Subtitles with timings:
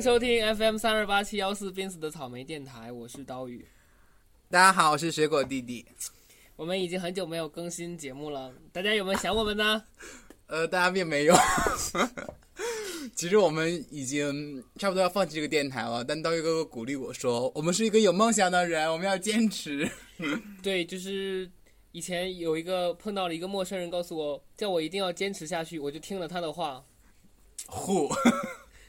[0.00, 3.62] 迎收听 FM 三二八七幺四濒死的草莓电台，我是刀鱼。
[4.48, 5.84] 大家好，我是水果弟弟。
[6.56, 9.84] 我们已经很久没有更新节目了，大家有没有想我们呢？
[10.48, 11.34] 呃，大家并没有。
[13.14, 19.86] 其实我们已经差不多要放弃这个电台了，但刀鱼哥哥鼓励我说：“我们是一个有梦想的人，我们要坚持。
[20.62, 21.50] 对，就是
[21.92, 26.82] 以前有一个碰到了一个陌生人，告诉我叫我一定要坚持下去，我就听了他的话。”
[27.68, 28.10] 呼，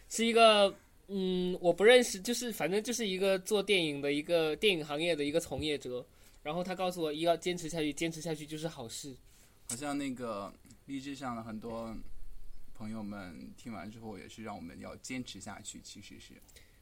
[0.08, 0.73] 是一个
[1.14, 6.06] 嗯，我不认识，就是反正就是一个做电影的一个电影行业的一个从业者。
[6.42, 9.16] 然后他告诉我，一要坚持下去，坚持下去就是好事。
[9.70, 10.52] 好像那个
[10.86, 11.95] 励志上的很多
[12.73, 15.80] 朋友们听完之后，也是让我们要坚持下去。
[15.84, 16.34] 其实是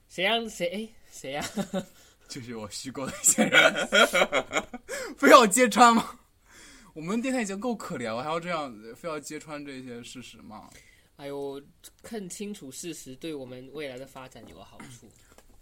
[0.08, 1.44] 谁让谁哎谁呀？
[2.30, 3.88] 就是我虚构的一些人，
[5.18, 6.20] 非要揭穿吗？
[6.94, 10.70] 我们电台已经够可怜了，还要这样非要揭穿这些事实吗？
[11.20, 11.62] 哎呦，
[12.02, 15.06] 看清楚事实对我们未来的发展有好处。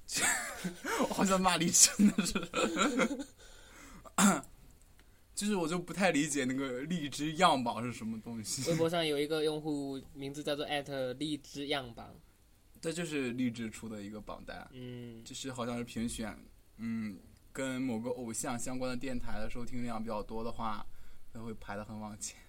[1.10, 3.26] 我好像骂励志，真的是。
[5.34, 8.70] 就是我就不太理解那个荔枝样榜是什么东西。
[8.70, 12.16] 微博上有一个用户名字叫做艾特荔枝样榜，
[12.80, 14.68] 这就是荔枝出的一个榜单。
[14.74, 16.38] 嗯，就是好像是评选，
[16.78, 17.20] 嗯，
[17.52, 20.86] 跟某个偶像相关的电台的收听量比较多的话，
[21.34, 22.40] 它会排的很往前。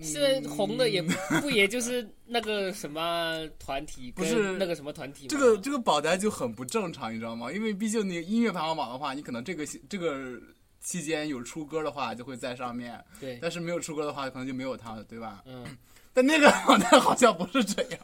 [0.00, 1.02] 现在红的也
[1.40, 5.26] 不也就是那个什么团体，不是那个什么团体。
[5.26, 7.52] 这个这个榜单就很不正常，你知道吗？
[7.52, 10.40] 因为毕竟你音乐排行榜的话，你可能这个这个。
[10.80, 15.42] 期间有出歌的话就会在上面，对，但是没有出歌的话可能就没有他了，对吧？
[15.44, 15.66] 嗯，
[16.14, 18.00] 但那个榜单好像不是这样，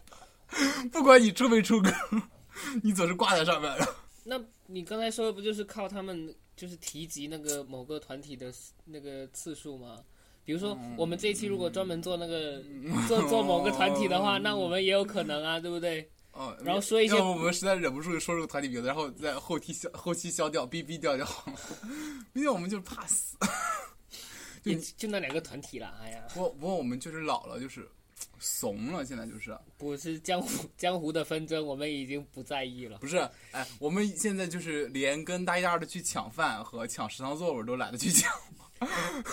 [0.90, 1.90] 不管你出没出歌，
[2.82, 3.94] 你总是挂在上面的。
[4.24, 8.52] 那你刚才说的不就是靠他们就是提及那个某个团体的
[8.84, 10.00] 那个次数吗？
[10.44, 12.62] 比如说我们这一期如果专门做那个
[13.08, 16.08] 做做某个团体的话，那我们也有可能啊，对不对？
[16.32, 21.56] 哦，然后说一些，我们实在忍不住说这个团体名字，然后在后期消后期消掉，哔哔掉就好了。
[22.34, 23.36] 毕竟我们就是怕死，
[24.64, 25.94] 就就那两个团体了。
[26.02, 27.88] 哎呀，不不过我们就是老了，就是
[28.40, 32.98] 怂了，现在就是不是江湖江湖的纷争，我们已经不在意了。
[32.98, 33.16] 不是，
[33.52, 38.28] 哎，我们现在就是连跟大一、大二的去抢饭和抢食堂座位都懒得去抢。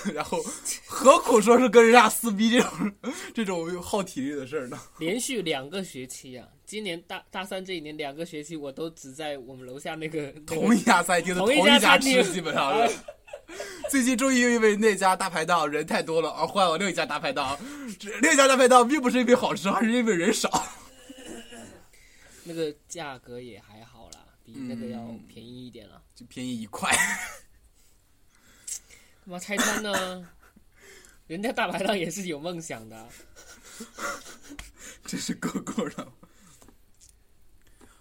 [0.13, 0.41] 然后，
[0.85, 2.94] 何苦说是跟人家撕逼这种
[3.34, 4.79] 这种耗体力的事儿呢？
[5.00, 12.95] 连续两个学期啊，今年大大三这一年两个学期，我都只在我们楼下那个同一家餐厅的同一家吃，基本上是。
[13.90, 17.57] 最近终于因为那家大排档人太多了而换了另一家大排档，
[18.22, 20.50] 另一家大排档并不是因为好吃，而是因为人少。
[22.44, 26.90] 那个价格也还好啦，比那个要便宜一点了，就便宜一块。
[29.23, 30.29] 干嘛拆穿呢？
[31.27, 33.07] 人家大排档也是有梦想的，
[35.05, 36.07] 真是够够的。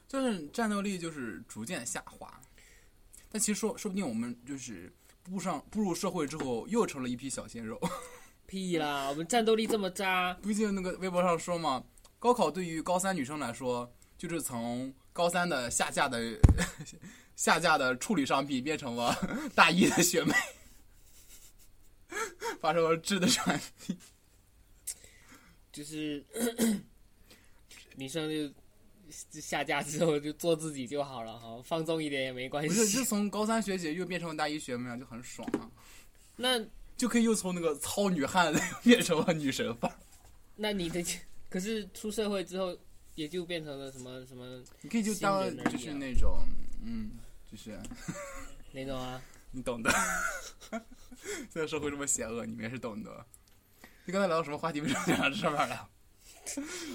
[0.09, 2.41] 就是战斗力就是逐渐下滑，
[3.31, 4.93] 但其实说说不定我们就是
[5.23, 7.81] 步上步入社会之后又成了一批小鲜肉。
[8.47, 9.09] 屁啦！
[9.09, 10.35] 我们战斗力这么渣。
[10.43, 11.85] 毕竟那个微博上说嘛，
[12.19, 13.89] 高考对于高三女生来说，
[14.19, 16.37] 就是从高三的下架的
[17.37, 19.17] 下架的处理商品变成了
[19.55, 20.35] 大一的学妹。
[22.61, 23.99] 发生了质的转变，
[25.73, 26.25] 就是
[27.97, 32.69] 女生就下架之后就做自己就好了哈，放纵一点也没关系。
[32.69, 35.71] 不是，就从高三学姐又变成了大一学妹，就很爽啊。
[36.37, 36.65] 那
[36.97, 39.97] 就可以又从那个糙女汉 变成了女神范儿。
[40.57, 41.05] 那你的
[41.49, 42.77] 可是出社会之后
[43.15, 44.63] 也就变成了什么什么？
[44.83, 46.39] 你可以就当就是那种
[46.85, 47.11] 嗯，
[47.51, 47.79] 就是
[48.73, 49.21] 哪种啊？
[49.53, 49.91] 你懂的。
[51.51, 53.25] 现在社会这么险恶，你们也是懂的。
[54.05, 54.81] 你刚才聊到什么话题？
[54.81, 55.89] 为什么讲到这上面了？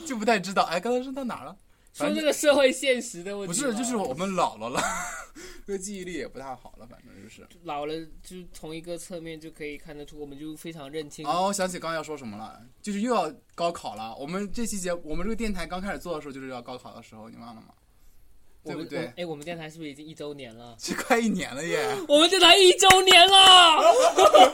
[0.06, 0.64] 就不太知道。
[0.64, 1.56] 哎，刚才说到哪了？
[1.94, 3.54] 说这个社会现实的问题。
[3.54, 4.82] 不是，就是我们老了了，
[5.66, 11.26] 这个记忆力也不太好了，反正就是老了，就从一个侧面就可以看得出，我们就非常认清。
[11.26, 14.14] 哦，我想起刚要说什么了，就是又要高考了。
[14.16, 17.68] 我们这期节，我们这个电台刚开始做的时候，就是要高考的时候，你忘了吗？
[18.66, 19.14] 对不对？
[19.18, 20.76] 哎，我们电台是不是已经一周年了？
[20.82, 21.88] 这快一年了耶！
[22.10, 23.78] 我们电台一周年了！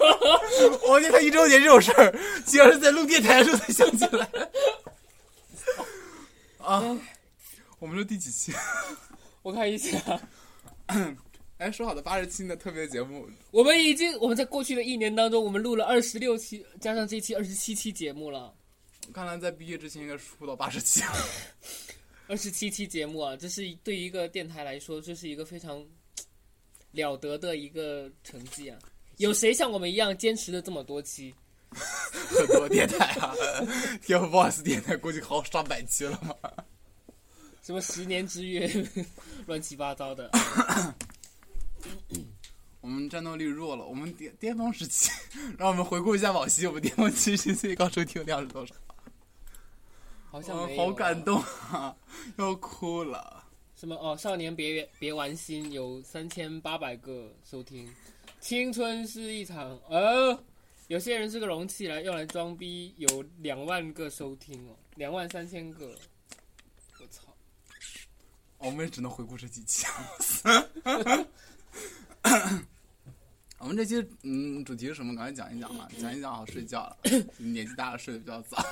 [0.86, 2.14] 我们电台一周年这种事儿，
[2.46, 4.28] 竟然是在录电台的时候才想起来。
[6.58, 7.00] 啊，
[7.80, 8.54] 我们录第几期？
[9.42, 9.98] 我看一下。
[11.58, 18.54] 哎，说好的八十期的特别节目，我们已经我们在过去的一年当中，我们录了二十六期，加上这期二十七期节目了。
[19.14, 21.02] 看来在毕业之前应该出到八十期。
[22.32, 25.86] 二十七期节目啊，这是对于一个电台来说，这是一个非常
[26.92, 28.80] 了得的一个成绩啊！
[29.18, 31.36] 有谁像我们一样坚持了这么多期？
[31.76, 33.36] 很多电台啊
[34.06, 36.34] ，TFBOYS 电台估计好上百期了嘛。
[37.62, 38.66] 什么十年之约，
[39.46, 40.32] 乱七八糟的。
[42.80, 45.12] 我们战斗力弱了，我们巅巅峰时期，
[45.58, 48.74] 让我们回顾一下往昔，我们巅峰期 最高收听量是多少？
[50.32, 51.94] 好像好感动啊，
[52.38, 53.44] 要哭了。
[53.76, 54.16] 什么哦？
[54.18, 57.90] 少年别别玩心有三千八百个收听，
[58.40, 60.38] 青春是一场呃，
[60.88, 65.98] 有些人是个容器来用来装逼，有两万个收听哦，两万三千个，
[67.00, 67.24] 我操！
[68.60, 69.88] 我们也只能回顾这几期。
[73.58, 75.16] 我们这期嗯，主题是什么？
[75.16, 76.98] 赶快讲一讲吧， 讲一讲好睡觉了。
[77.38, 78.64] 年纪大了，睡得比较早。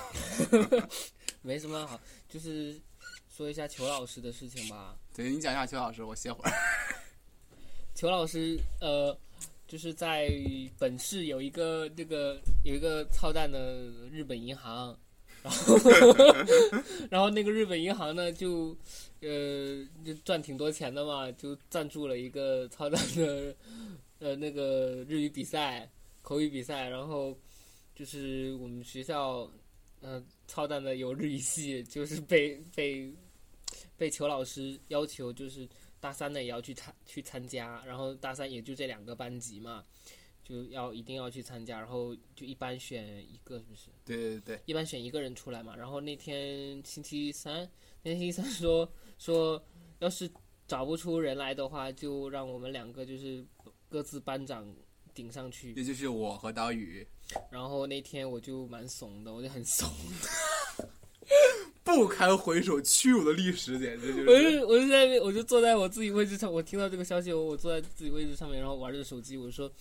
[1.42, 2.80] 没什么好，就是
[3.40, 5.00] 说一下裘老师的事情吧。
[5.16, 6.52] 对你讲一下裘老师，我歇会儿。
[7.96, 9.18] 裘老师，呃，
[9.66, 10.30] 就是在
[10.78, 13.78] 本市有一个这个有一个操蛋的
[14.12, 14.94] 日本银行，
[15.42, 15.78] 然后
[17.10, 18.76] 然后那个日本银行呢，就
[19.22, 23.56] 呃就赚挺多钱的嘛，就赞助了一个操蛋的
[24.20, 25.90] 呃那个日语比赛、
[26.22, 27.34] 口语比赛，然后
[27.96, 29.50] 就是我们学校
[30.02, 33.10] 呃操蛋的有日语系，就是被被
[34.00, 35.70] 被裘老师要求就是。
[36.02, 39.84] 大三的也要去参去参加，然后大三也就这两个班级嘛，
[40.42, 43.90] 就要一定要去参加，然后就一般选一个，是不是？
[44.06, 45.76] 对对对，一般选一个人出来嘛。
[45.76, 47.70] 然后那天星期三，
[48.02, 49.62] 那天星期三说说，
[50.00, 50.32] 要是
[50.66, 53.46] 找不出人来的话，就让我们两个就是
[53.90, 54.74] 各自班长
[55.14, 55.74] 顶上去。
[55.74, 57.06] 也就是我和刀宇。
[57.52, 59.86] 然后那天我就蛮怂的，我就很怂。
[61.96, 64.30] 不堪回首屈辱的历史，简直就是。
[64.30, 69.72] 我就我就在那，我就坐在我自己位置上，我听到这个消息，我我坐在自己位置上面，然后玩着手机，我说，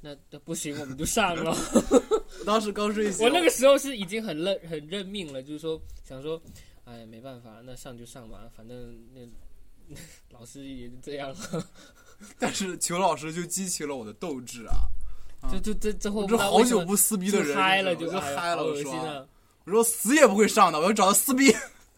[0.00, 1.56] 那那不行，我们就上了。
[2.46, 6.40] 当时刚睡醒，我那个时候是已经很认很认命了，就是说想说，
[6.84, 9.96] 哎，没办法，那上就上吧，反正那
[10.38, 11.66] 老师也就这样了。
[12.38, 15.48] 但是裘老师就激起了我的斗志啊！
[15.50, 19.26] 就就这之后，这好久不撕逼的人，嗨了就嗨了，恶心啊！
[19.64, 21.54] 我说死也不会上的，我要找他撕逼。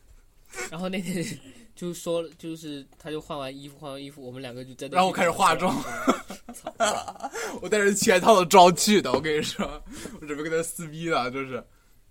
[0.71, 1.25] 然后那天
[1.75, 4.97] 就说，就是他就换完衣服，换完衣服，我们两个就在那。
[4.97, 5.75] 然后我开始化妆。
[7.63, 9.83] 我带着全套的妆去的，我跟你说，
[10.21, 11.65] 我准备跟他撕逼了，就是。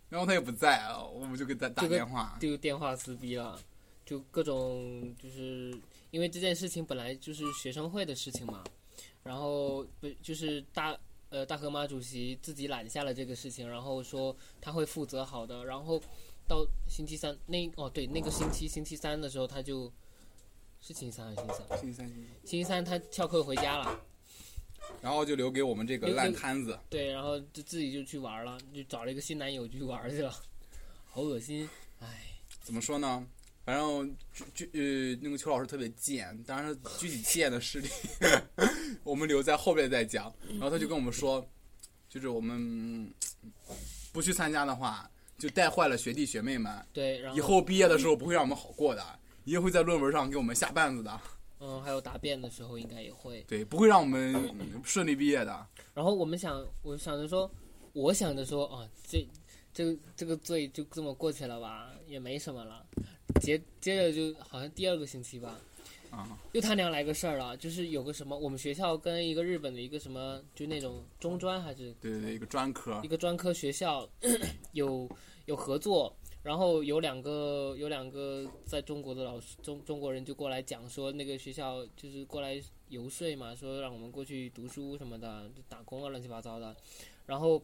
[0.10, 3.58] 然后他也不在啊，我们就给他打电话，就电话撕逼了，
[4.06, 5.74] 就各种就是
[6.10, 8.64] 因为这件事情本来就是学生会的事情嘛，
[9.24, 10.98] 然后不就是大。
[11.32, 15.66] 呃，大河马主席自己揽下了这个事情，然后说他会负责好的。
[15.66, 16.00] 然后
[16.48, 19.92] 到星期三那哦对，那个星期星期三的时候，他就
[20.82, 21.80] 是星期三还是星期三？
[21.80, 22.08] 星期三。
[22.08, 24.00] 星期三他翘课回家了，
[25.02, 26.78] 然后就留给我们这个烂摊子。
[26.90, 30.36] 对，然后就自己就去玩了，就找了一个新男友去玩去了，
[31.08, 31.68] 好恶心，
[32.00, 32.28] 唉。
[32.62, 33.26] 怎么说呢？
[33.64, 37.88] 反正就就呃，那个邱老师特别贱，当然具体贱的事例，
[39.04, 40.34] 我们留在后面再讲。
[40.50, 41.46] 然后他就跟我们说，
[42.10, 43.14] 就是我们
[44.12, 46.74] 不去参加的话，就带坏了学弟学妹们。
[46.94, 49.04] 对，然后以后毕业的时候不会让我们好过的，
[49.44, 51.22] 一定会在论文上给我们下绊子的。
[51.60, 53.42] 嗯，还有答辩的时候应该也会。
[53.48, 54.34] 对，不会让我们
[54.84, 55.68] 顺利毕业的。
[55.94, 57.50] 然后我们想，我想着说，
[57.94, 59.28] 我想着说啊，这
[59.74, 62.84] 这这个罪就这么过去了吧，也没什么了。
[63.40, 65.60] 接接着就好像第二个星期吧，
[66.12, 74.08] 啊，又他娘来个事儿了，就是有个什么，我们学校跟一个日本的一个什么，就那种中专还是对对对，一个专科，一个专科学校
[74.74, 75.10] 有
[75.46, 76.14] 有合作，
[76.44, 86.76] 然后有两个有两个在中国的老师中中国人就过来讲说那个学校就是过来游说嘛，说让我们过去读书什么的，就打工啊乱七八糟的，
[87.26, 87.62] 然后。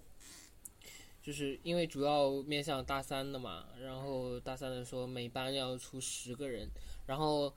[1.19, 6.69] 就是因为主要面向大三的嘛，然后大三的说每班要出十个人，
[7.05, 7.53] 然后，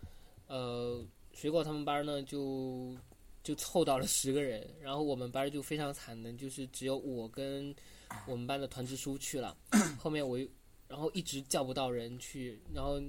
[0.50, 2.96] 呃，水果他们班呢就
[3.42, 7.72] 就凑到了十个人，然后我们班就非常惨的，就是只有我跟
[8.26, 9.56] 我们班的团支书去了，
[9.96, 10.48] 后面我又
[10.88, 13.00] 然后一直叫不到人去，然后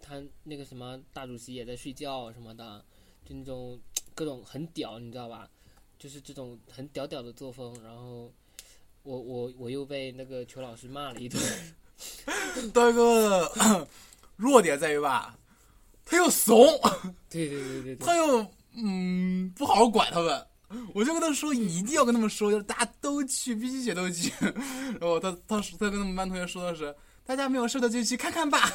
[0.00, 2.84] 他那个什么大主席也在睡觉什么的，
[3.24, 3.76] 就那种
[4.14, 5.50] 各种很屌，你知道吧？
[5.98, 8.32] 就是这种很屌屌的作风，然后。
[9.06, 11.38] 我我我又被那个裘老师骂了一顿。
[12.72, 13.52] 大哥，
[14.36, 15.38] 弱点在于吧，
[16.04, 16.66] 他又怂。
[17.30, 17.96] 对对对对。
[17.96, 18.46] 他又
[18.76, 20.46] 嗯不好好管他们，
[20.94, 24.32] 我就跟他说，你一定要跟他们说，就是大家都去，必须写都去。
[25.00, 26.94] 然后他他他跟他们班同学说的是，
[27.24, 28.70] 大家没有事的就去看看吧。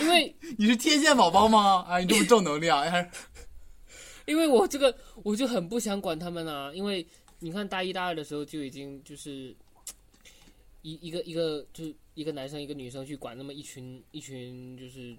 [0.00, 1.84] 因为你是天线宝宝吗？
[1.88, 3.10] 啊，你这么正能量，还是？
[4.26, 7.06] 因为我这个我就很不想管他们啊，因为。
[7.42, 9.56] 你看大一、大二的时候就已经就是
[10.82, 15.16] 一一个一个就是一个男生一个女生去管那么一群一群就是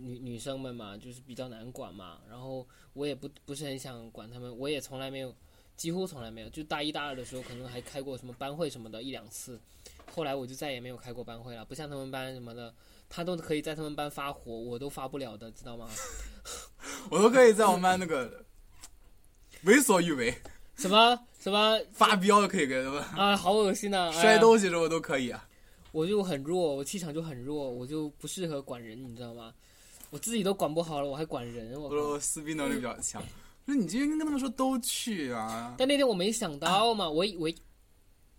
[0.00, 2.18] 女女生们嘛，就是比较难管嘛。
[2.28, 5.34] 然后我也不不是很想管他们，我也从来没有，
[5.76, 6.48] 几乎从来没有。
[6.50, 9.60] 就大一大二的时候，可能还开过什么班会什么的，一两次。
[10.12, 12.74] 后来我就再也没有开过班会了，不像他们班什么的，
[13.08, 15.88] 他都可以在他们班发火，我都发不了的，知道吗？
[17.10, 18.44] 我都可以在我们班那个
[19.62, 20.34] 为所欲为，
[20.76, 25.46] 什么什么发飙都可以给他们，啊，好恶心呐、 哎摔东西什么都可以啊。
[25.92, 29.54] 我就很弱，我气场就很弱，我就不适合管人，你知道吗？
[30.10, 32.08] 我自己都管不好了，我还管人，我我说靠！
[32.10, 33.22] 我撕逼能力比较强，
[33.64, 35.74] 说你今天跟他们说都去啊。
[35.78, 37.54] 但那天我没想到嘛，我以为，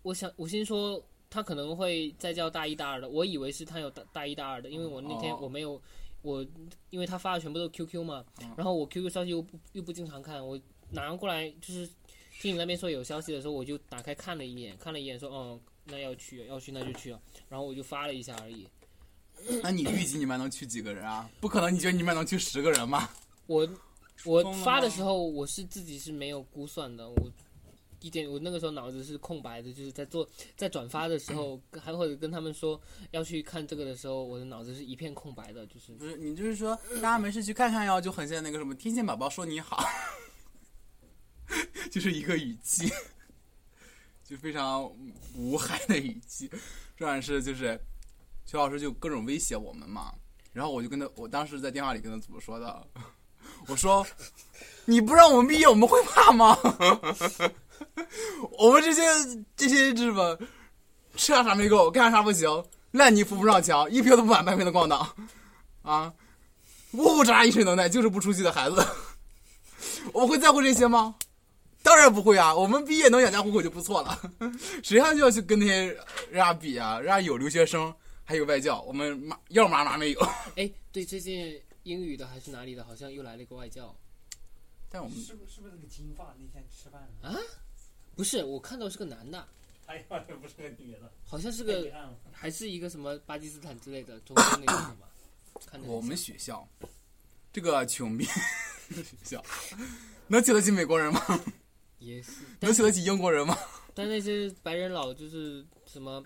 [0.02, 5.80] 我想我先说他可能会再叫大一大二的，我以为是他有大大一大二的，因为我那天哦我没有，
[6.20, 6.44] 我
[6.90, 10.60] 因为他发的全部都是 QQ 嘛，嗯然后我 QQ 消息又不又不经常看，我
[10.90, 11.88] 拿过来就是
[12.40, 18.68] 听你那边说有消息的时候，我就打开看了一眼，看了一眼说哦那要去要去那就去了，然后我就发了一下而已。
[19.62, 21.28] 那你预计你们班能去几个人啊？
[21.40, 23.08] 不可能，你觉得你们班能去十个人吗？
[23.46, 23.68] 我
[24.24, 27.32] 我发的时候，我是自己是没有估算的，我
[28.00, 39.84] 一点我那个时候脑子是空白的，就是在做在转发的时候，还或者跟他们说要去看这个的时候，我的脑子是一片空白的，就是不是，你就是说大家没事去看看哟，就很像那个什么天线宝宝说你好，
[41.90, 42.88] 就是一个语气，
[44.24, 44.90] 就非常
[45.36, 46.48] 无害的语气。
[46.96, 47.80] 重点是就是
[48.46, 50.12] 邱老师就各种威胁我们嘛，
[50.52, 52.86] 然后我就跟他，我当时在电话里跟他怎么说的？
[53.68, 54.06] 我说
[54.84, 56.56] 你不让我们毕业，我们会怕吗？
[58.58, 59.02] 我们这些
[59.56, 60.38] 这些日本，
[61.16, 62.48] 吃啥啥没够，干啥啥不行，
[62.92, 65.00] 烂泥扶不上墙，一票都不满半瓶的咣当。
[65.82, 66.12] 啊，
[66.92, 68.86] 呜呜喳一身能耐，就是不出息的孩子。
[70.12, 71.14] 我会在乎这些吗？
[71.82, 72.54] 当然不会啊！
[72.54, 74.16] 我们毕业能养家糊口就不错了，
[74.84, 75.86] 谁还就要去跟那些
[76.30, 77.00] 人家比啊？
[77.00, 77.92] 人家有留学生，
[78.32, 80.20] 还有外教，我们嘛要嘛嘛没有。
[80.56, 83.94] 哎，对，最近英语的还是哪里的，好像又来了一个外教，
[84.88, 87.38] 但我们是不是不是那个金发那天吃饭啊？
[88.16, 89.46] 不是我看到是个男的，
[89.84, 91.92] 哎呀，这不是个女的，好像是个
[92.32, 95.08] 还是一个什么巴基斯坦之类的中东那种的吧，
[95.66, 96.66] 看我们学校
[97.52, 99.44] 这个穷逼学校，
[100.26, 101.20] 能请得起美国人吗？
[101.98, 103.54] 也是，能请得起英国人吗？
[103.92, 106.24] 但那些白人老就是什么，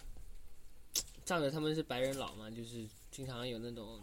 [1.26, 4.00] 仗着他们是白人佬嘛，就是经常有那种，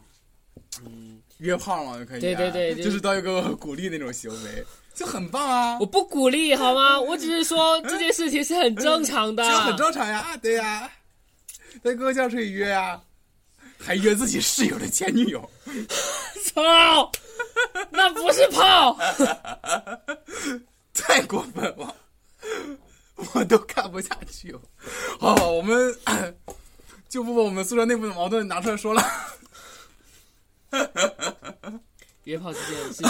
[0.86, 4.64] 嗯，约炮嘛就可以、啊，对对对就是当一个鼓励那种行为，
[4.94, 5.78] 就很棒啊。
[5.80, 7.00] 我，不鼓励好吗？
[7.02, 10.92] 我只是说这件事情是很正常的， 这很正常呀，对呀，
[11.82, 13.02] 在哥教室里约呀，
[13.80, 15.50] 还约自己室友的前女友，
[16.54, 17.10] 操，
[17.90, 18.98] 那不是炮，
[20.94, 21.96] 太过分了，
[23.34, 24.60] 我都看不下去了。
[25.22, 25.96] 好，我们
[27.14, 29.04] 就不把我们宿舍内部的矛盾拿出来说了。
[32.24, 33.08] 约炮这件事情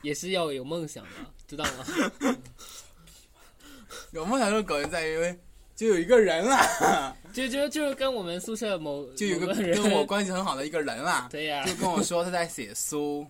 [0.00, 1.10] 也是要有梦想的，
[1.46, 1.84] 知道吗？
[4.12, 5.38] 有梦想这个梗在于，因为
[5.76, 13.26] 就有一个人啦， 就就就跟我们宿舍某就有个跟我关系很好的一个人啦，对呀、就跟我说他在写书，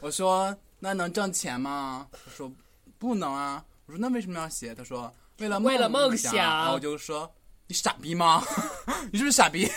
[0.00, 2.08] 我说那能挣钱吗？
[2.10, 2.52] 他说
[2.98, 3.64] 不能啊。
[3.86, 4.74] 我说那为什么要写？
[4.74, 7.32] 他说为了为了梦梦想然后我就说
[7.74, 8.40] 你傻逼吗？
[9.10, 9.68] 你是不是傻逼？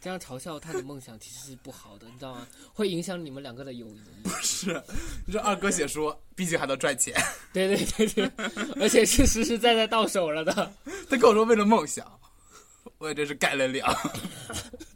[0.00, 2.46] 这样嘲笑他的梦想其实是不好的，你知道吗？
[2.72, 4.00] 会影响你们两个的友谊。
[4.22, 4.80] 不是，
[5.26, 7.20] 你说二哥写书，毕竟还能赚钱。
[7.52, 8.30] 对对对对，
[8.80, 10.72] 而且是实实在在到手了的。
[11.10, 12.06] 他跟我说为了梦想，
[12.98, 13.92] 我也真是干了两。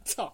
[0.05, 0.33] 操！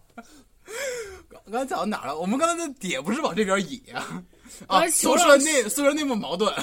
[1.32, 2.16] 刚刚讲到哪了？
[2.16, 4.24] 我们刚才的点不是往这边引啊。
[4.68, 6.54] 啊，哎宿舍内宿舍内部矛盾，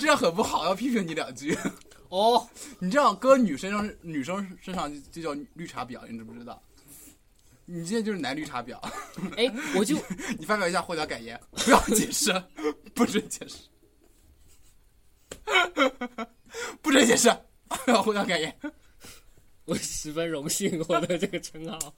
[0.00, 1.54] 这样很不好，要批评你两句。
[2.10, 2.48] 哦，
[2.78, 6.62] 你这样搁女生上女生身上就就叫绿茶婊，你知不知道？
[7.64, 8.76] 你这就是男绿茶婊。
[9.36, 9.96] 哎，我就
[10.36, 12.32] 你发表一下获奖感言，不要解释，
[12.94, 13.58] 不准解释，
[16.82, 17.30] 不准解释，
[17.84, 18.54] 不要获奖感言。
[19.66, 21.94] 我十分荣幸获得这个称号，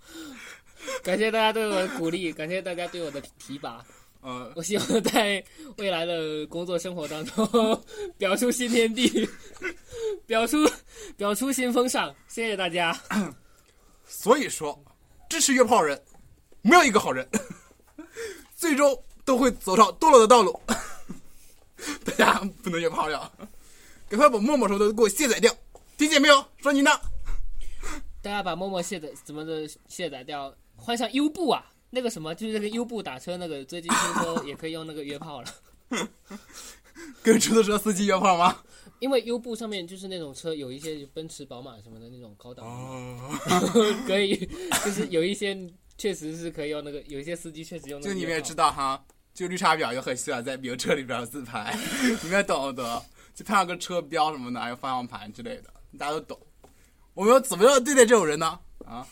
[1.02, 3.82] 感谢大家对我的鼓励，感谢大家对我的提拔。
[4.22, 5.44] 呃，我希望在
[5.78, 7.84] 未来的工作生活当中
[8.16, 9.28] 表出新天地，
[10.26, 10.58] 表出
[11.16, 12.14] 表出新风尚。
[12.28, 12.96] 谢谢大家。
[14.06, 14.80] 所以说，
[15.28, 16.00] 支持约炮人，
[16.62, 17.28] 没有一个好人，
[18.54, 20.60] 最终都会走上堕落的道路。
[22.04, 23.32] 大家不能约炮了，
[24.08, 25.52] 赶快把陌陌什么的给我卸载掉，
[25.98, 26.44] 听见没有？
[26.58, 26.92] 说你呢？
[28.22, 35.54] 大家把陌陌卸载怎么的卸载掉，换上优步啊，那个什么就是那个优步打车那个，最近听说也可以用那个约炮了。
[37.22, 38.56] 跟出租车司机约炮吗？
[38.98, 43.38] 因为优步上面就是那种车，有一些奔驰、宝马什么的那种高档哦，
[44.08, 44.36] 可以
[44.84, 45.54] 就是有一些
[45.98, 48.12] 确实是可以用那个，有一些司机确实用那个。
[48.14, 51.76] 就你们也知道哈，就绿茶婊就很喜欢在名车里边自拍，
[52.22, 55.64] 你们也懂得，就配上个车标什么的，还有方向盘之类的，
[55.98, 56.38] 大家都懂。
[57.12, 58.58] 我们要怎么样对待这种人呢？
[58.86, 59.06] 啊，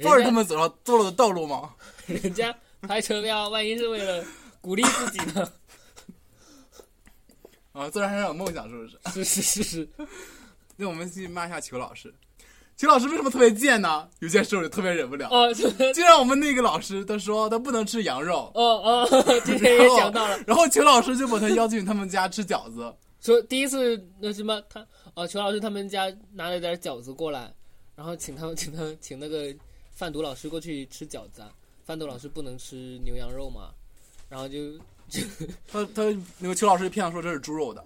[0.00, 1.70] 放着他们走上堕落的道路吗？
[2.06, 4.24] 人家拍车票，万一是为了
[4.60, 5.52] 鼓励自己呢？
[7.72, 8.86] 啊，做人还是有梦想，是不
[9.22, 9.24] 是？
[9.24, 9.88] 是是是是，
[10.76, 12.12] 那我们去骂一下裘老师。
[12.76, 14.08] 裘老师为什么特别贱呢？
[14.20, 15.28] 有件事我就特别忍不了。
[15.30, 19.08] 哦，就像我们那个老师，他说他不能吃羊肉，哦哦，
[19.44, 22.94] 今天也讲到了，然后裘老师就把他邀请他们家吃饺子。
[23.20, 27.52] 说第一次那什么，他哦，裘老师他们家拿了点饺子过来，
[27.96, 29.52] 然后请他们请他请那个
[29.98, 31.52] 贩毒老师过去吃饺子啊。
[31.84, 33.70] 贩毒老师不能吃牛羊肉嘛，
[34.28, 34.78] 然后就
[35.66, 37.82] 他他那个邱老师骗他说这是猪肉的，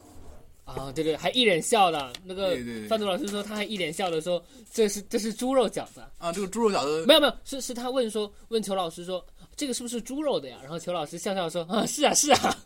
[0.66, 2.12] 啊，对对，还一脸笑的。
[2.22, 9.24] 那个对对对贩毒老师说他还一脸笑的说这是这是猪肉饺子啊，啊，这个猪肉饺子没有没有，是是他问说问邱老师说
[9.56, 10.58] 这个是不是猪肉的呀？
[10.60, 12.58] 然后邱老师笑笑说啊是啊是啊，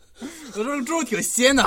[0.54, 1.62] 我说猪肉挺鲜的。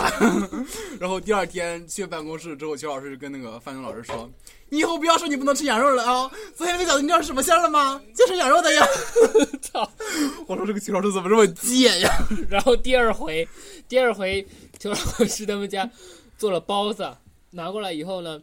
[1.00, 4.28] 然后第二天去办公室之后，邱老师就跟那个范东老师说
[4.70, 6.32] ：“你以后不要说你不能吃羊肉了啊！
[6.56, 8.02] 昨天那个饺子你知道是什么馅儿的吗？
[8.16, 8.86] 就是羊肉的呀。
[9.62, 9.92] 操！”
[10.48, 12.10] 我说这个裘老师怎么这么贱呀？
[12.50, 13.48] 然后第二回，
[13.88, 14.46] 第二回
[14.78, 14.96] 裘老
[15.26, 15.90] 师他们家
[16.38, 17.10] 做了包子，
[17.52, 18.42] 拿过来以后呢，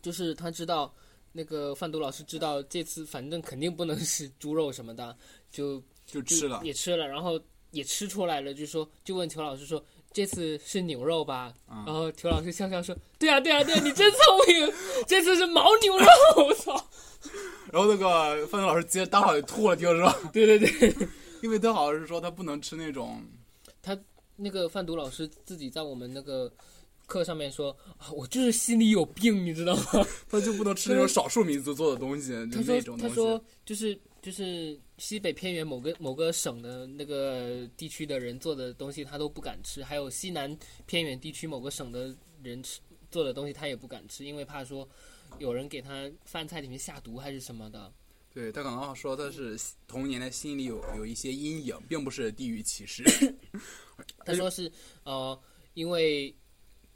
[0.00, 0.92] 就是他知道
[1.32, 5.16] 那个贩毒老师知道这次反正肯定不能是猪肉什么的，
[5.50, 6.60] 就就就吃了。
[6.62, 7.40] 也吃了，然后
[7.72, 11.52] 也吃出来了，就说就问裘老师说这次是牛肉吧？
[11.70, 14.72] 嗯然后裘老师笑笑说对啊对啊对啊，你真聪明，
[15.08, 16.72] 这次是牦牛肉，我操！
[17.72, 20.94] 然后那个范东老师接当场就吐了，听说，对对对，
[21.42, 23.22] 因为他好像是说他不能吃那种
[23.80, 23.96] 他
[24.36, 26.52] 那个贩毒老师自己在我们那个
[27.06, 30.06] 课上面说啊，我就是心里有病，你知道吗？
[30.28, 33.08] 他就不能吃那种少数民族做的东西，就那种东西。
[33.08, 44.88] 他说就是就是西北偏远某个某个省的那个地区的人做的东西他都不敢吃，还有西南偏远地区某个省的人吃做的东西他也不敢吃，因为怕说
[45.40, 47.92] 有人给他饭菜里面下毒还是什么的。
[48.32, 53.02] 对他刚刚说他是童年的心里有有一些阴影，并不是地域歧视。
[54.24, 54.70] 他说是
[55.02, 55.36] 呃，
[55.74, 56.32] 因为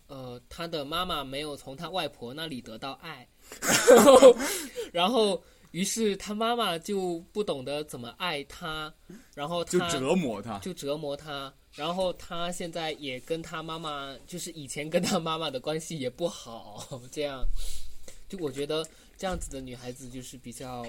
[0.06, 3.28] 呃他的妈妈没有从他外婆那里得到爱，
[3.90, 4.36] 然后
[4.92, 5.42] 然后
[5.76, 8.90] 于是他妈妈就不懂得怎么爱他，
[9.34, 10.58] 然后就折磨他。
[10.60, 17.44] 就折磨他，然后他现在也跟他妈妈，就是以前跟他妈妈的关系也不好，这样，
[18.26, 20.82] 就我觉得这样子的女孩子就是比较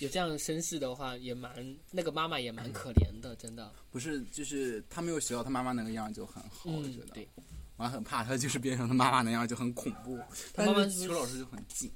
[0.00, 1.52] 有这样的身世的话，也蛮
[1.92, 3.72] 那个妈妈也蛮可怜的，真的。
[3.92, 7.14] 不是，就是他没有学到他妈妈那个样就很好，我嗯觉，得。
[7.14, 7.28] 对，
[7.76, 10.18] 我还很怕他就是变成他妈妈那样就很恐怖。
[10.52, 11.88] 但他妈妈是是裘老师就很贱。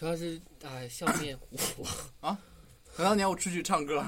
[0.00, 1.38] 主要是哎笑面
[1.76, 1.86] 虎，
[2.26, 2.38] 啊！
[2.96, 4.02] 想当年我出去唱歌，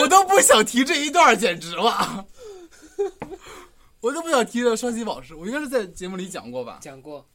[0.00, 2.24] 我都不想提这一段，简直了。
[3.98, 6.78] 我都不想提这双喜宝石，我应该是在节目里讲过吧？
[6.80, 7.28] 讲过，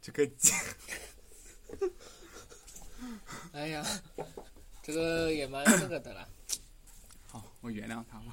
[0.00, 0.30] 这个，
[3.50, 3.84] 哎呀，
[4.84, 6.28] 这个也蛮那个的了，
[7.26, 8.32] 好，我原谅他了。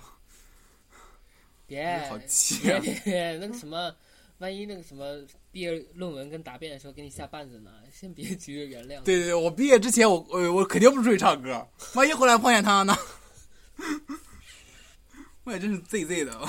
[1.66, 2.80] 别好气别啊！
[3.04, 3.96] 别那个什么。
[4.40, 7.72] 万一那个什么毕业论文跟答辩的时候给你下绊子呢？
[7.92, 9.02] 先别急着原谅。
[9.04, 12.96] 对对对，我毕业之前我我我肯定不出去唱歌， 万一回来碰见他呢？
[15.44, 16.46] 我也真是 ZZ 的。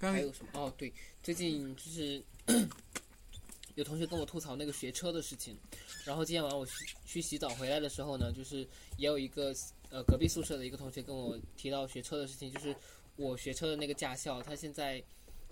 [0.00, 0.60] 还有什么？
[0.60, 2.22] 哦，对，最近就是
[3.74, 5.58] 有同学跟我吐槽那个学车的事情，
[6.04, 6.72] 然后今天晚上我去
[7.04, 8.58] 去洗澡回来的时候呢，就是
[8.96, 9.52] 也有一个
[9.90, 12.74] 呃隔壁宿舍的一个同学跟我提到学车的事情，就是
[13.16, 15.02] 我学车的那个驾校，他现在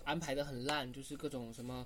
[0.07, 1.85] 安排的很烂，就是各种什么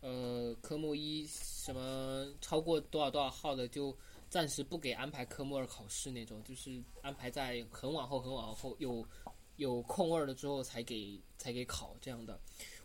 [0.00, 3.96] 呃科目一什么超过多少多少号的就。
[4.28, 9.06] 暂时不给安排科目二考试那种，就是安排在很往后、很往后，有
[9.54, 12.38] 有空位了之后才给才给考这样的。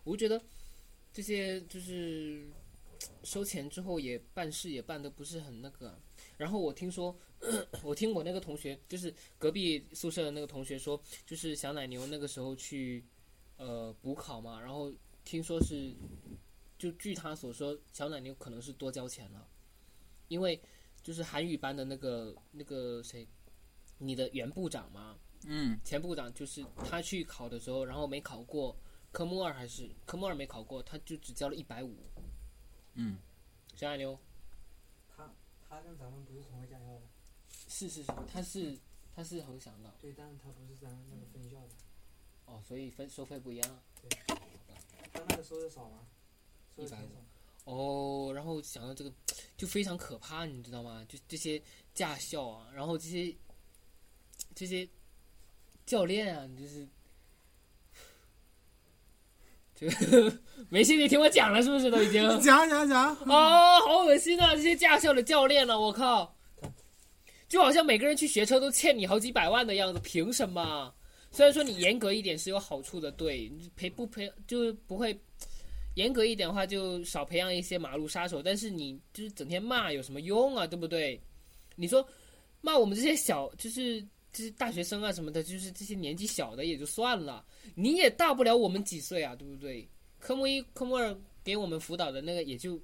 [0.03, 0.39] 我觉得
[1.12, 2.47] 这些就是
[3.23, 5.99] 收钱之后也办事也办得不是很那个。
[6.38, 7.13] 然后我听说，
[7.84, 13.03] 我听我那个同学，就是隔壁宿舍的那个同学说，就是小奶牛那个时候去
[13.62, 14.91] 呃补考嘛，然后
[15.24, 15.93] 听说是，
[16.80, 19.47] 就据他所说，小奶牛可能是多交钱了，
[20.30, 20.60] 因为
[21.04, 23.28] 就是韩语班的那个那个谁，
[24.00, 28.76] 你的原部长嘛，嗯，前部长就是他去考的时候，然后没考过
[29.12, 31.95] 科目二还是科目二没考过，他就只交了一百五。
[32.95, 33.19] 嗯，
[33.76, 34.17] 小奶牛
[35.08, 35.32] 他
[35.69, 37.02] 他跟咱们不是同个驾校的，
[37.67, 38.80] 是是是，他是
[39.15, 41.76] 他是恒祥的对，但是他不是咱那个分校的，
[42.51, 43.79] 哦，所以分收费不一样
[45.13, 45.99] 他那个收的少吗？
[46.75, 47.71] 收的钱150少。
[47.71, 48.33] 哦。
[48.35, 49.13] 然后想到这个，
[49.55, 51.05] 就非常可怕，你知道吗？
[51.07, 51.61] 就这些
[51.93, 53.33] 驾校啊，然后这些
[54.53, 54.87] 这些
[55.85, 56.85] 教练啊，就是
[59.73, 59.87] 就
[60.69, 62.21] 没兴趣听我讲了，是不是都已经？
[62.41, 64.53] 讲讲讲，啊，好恶心啊！
[64.55, 66.35] 这些驾校的教练呢、我靠，
[67.47, 70.93] 就好像每个人去学车都欠你好几百万的样子，凭什么？
[71.32, 75.17] 虽然说你严格一点是有好处的，对，培不培就是不会
[75.96, 78.44] 严格一点的话，就少培养一些马路杀手。
[78.44, 80.67] 但是你就是整天骂有什么用啊？
[80.67, 81.20] 对不对？
[81.76, 82.06] 你说
[82.60, 84.02] 骂我们这些小就是
[84.34, 89.88] 就是大学生啊什么的，就是这些年纪小的也就算了，你也大不了我们几岁啊，对不对？
[90.20, 92.80] 科目一、科目二给我们辅导的那个也就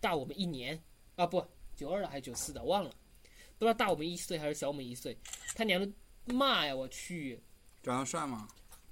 [0.00, 0.80] 大我们一年
[1.16, 1.44] 啊，不，
[1.76, 2.90] 九二的还是九四的，忘了，
[3.58, 5.16] 不知道大我们一岁还是小我们一岁。
[5.54, 5.92] 他娘的
[6.32, 7.38] 骂呀，我去！
[7.82, 8.46] 长得帅吗？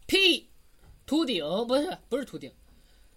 [0.07, 0.48] 屁，
[1.05, 2.51] 秃顶不是不是秃顶，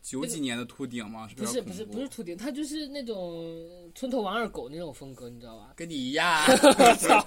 [0.02, 1.30] 九几年的秃顶吗？
[1.38, 5.74] 不是不是不是秃顶，他就是那种村头王二狗那种风格，你知道吧？
[5.76, 7.26] 跟你一样， 我操！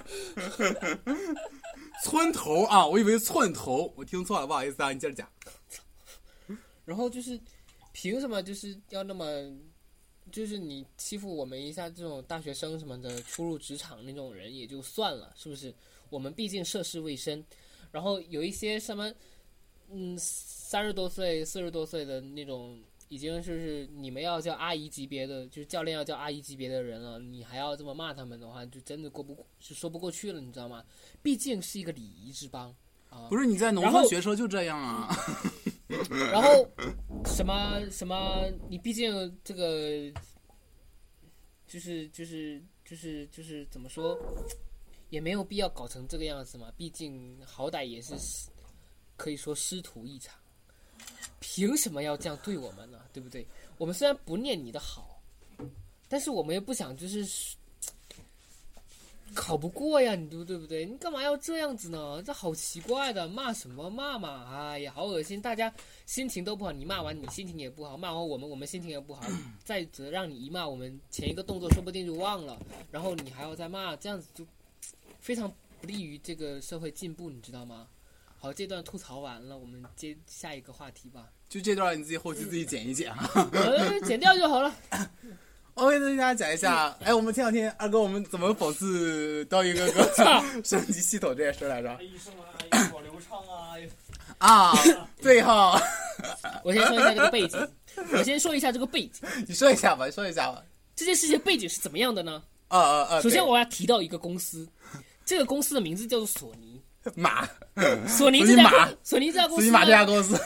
[2.04, 5.28] 村头啊，我以为寸头，我听错了，不好意思啊，你接着讲。
[6.84, 7.40] 然后就是
[7.92, 9.24] 凭什么就是要那么，
[10.30, 15.74] 就是你欺负我们一下这种大学生什么的初入职场那种人也就算了，是不是？
[16.10, 17.42] 我们毕竟涉世未深，
[17.94, 19.08] 然后有一些什么，
[19.88, 30.84] 嗯，三十多岁、四十多岁的那种，已经就是你们要叫阿姨级别的，就是教练要叫阿姨级别的人了，你还要这么骂他们的话，就真的过不就说不过去了，你知道吗？
[31.22, 32.74] 毕竟是一个礼仪之邦
[33.10, 33.28] 啊。
[33.28, 35.16] 不是你在农村学车就这样啊？
[36.32, 36.68] 然后
[37.26, 40.12] 什么什么，你毕竟这个
[41.68, 44.18] 就是就是就是就是怎么说，
[45.14, 46.72] 也没有必要搞成这个样子嘛。
[46.76, 48.14] 毕竟好歹也是
[49.16, 50.34] 可以说师徒一场，
[51.38, 53.00] 凭什么要这样对我们呢？
[53.12, 53.46] 对不对？
[53.78, 55.22] 我们虽然不念你的好，
[56.08, 57.24] 但是我们也不想就是。
[59.34, 60.86] 考不过呀，你说对不对？
[60.86, 62.22] 你干嘛要这样子呢？
[62.24, 64.46] 这好奇怪的，骂什么骂嘛？
[64.48, 65.40] 哎呀，好恶心！
[65.42, 65.74] 大家
[66.06, 69.26] 心情都不好，你骂完你心情也不好，骂完我们我们心情也不好。
[69.64, 72.56] 再者让你一骂，我们前一个动作说不定就忘了，
[72.92, 74.46] 然后你还要再骂，这样子就
[75.24, 77.86] 非常不利于这个社会进步，你知道吗？
[78.38, 81.30] 好，这段吐槽完了，我们接下一个话题吧。
[81.48, 83.30] 就这段你自己后期自己剪一剪啊。
[83.54, 84.70] 呃，剪掉就好了。
[85.72, 90.06] 我给大家讲一下， 哎，我们前两天二哥我们怎么讽刺刀鱼哥哥
[90.62, 91.98] 升级系统这件事来着？
[92.02, 93.38] 医生啊，又好流畅
[94.36, 95.80] 啊，啊，对哈，
[96.62, 97.68] 我先说一下这个背景，
[98.12, 100.62] 我先说一下这个背景，你说一下吧，你说一下吧。
[100.94, 102.42] 这件事情背景是怎么样的呢？
[102.68, 103.20] 啊啊啊！
[103.20, 104.66] 首先我要提到一个公司，
[105.24, 106.80] 这个公司的名字叫做索尼。
[107.14, 107.46] 马，
[108.08, 110.40] 索尼这家索尼马索尼这家公司索尼马这家，公司，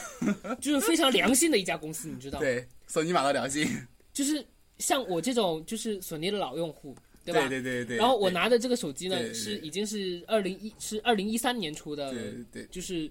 [0.60, 2.40] 就是非常良心的一家公司，你知道？
[2.40, 3.64] 对，索尼马的良心，
[4.12, 4.44] 就是
[4.78, 7.46] 像我这种就是索尼的老用户，对吧？
[7.48, 7.96] 对对对对。
[7.96, 13.08] 然后我拿的这个手机呢，是已经是二零一是二零一三年出的，对对对，就是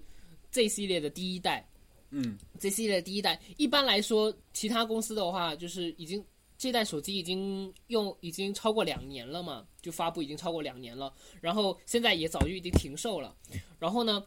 [0.50, 1.66] Z 系列的第一代。
[2.10, 6.22] 嗯，Z 系列的第一代，一般来说，其他公司的话，就是已经
[6.58, 13.34] 这代手机已经用已经超过两年了嘛，就发布已经超过两年了，然后现在也早就已经停售了。
[13.78, 14.22] 然后呢，